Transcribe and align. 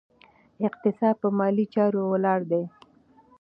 اقتصاد 0.67 1.15
په 1.21 1.27
مالي 1.37 1.65
چارو 1.73 2.01
ولاړ 2.13 2.39
دی. 2.51 2.63